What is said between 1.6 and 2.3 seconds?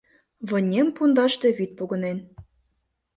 погынен.